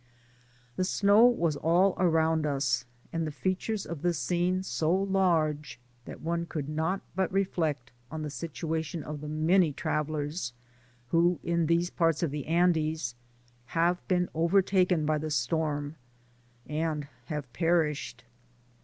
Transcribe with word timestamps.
The 0.77 0.83
snow 0.83 1.25
was 1.27 1.55
all 1.57 1.93
around 1.99 2.47
us, 2.47 2.85
and 3.13 3.27
the 3.27 3.31
features 3.31 3.85
of 3.85 4.01
the 4.01 4.15
scene 4.15 4.63
so 4.63 4.91
large, 4.91 5.79
that 6.05 6.21
one 6.23 6.47
could 6.47 6.67
not 6.67 7.01
but 7.15 7.31
reflect 7.31 7.91
on 8.09 8.23
the 8.23 8.31
situation 8.31 9.03
of 9.03 9.21
the 9.21 9.27
many 9.27 9.71
travellers, 9.71 10.53
who, 11.09 11.39
in 11.43 11.67
these 11.67 11.91
parti 11.91 12.25
of 12.25 12.31
the 12.31 12.47
Andes, 12.47 13.13
have 13.77 14.01
been 14.07 14.27
overtaken 14.33 15.05
by 15.05 15.19
the 15.19 15.29
storm, 15.29 15.97
and 16.67 17.07
have 17.25 17.53
parished. 17.53 18.23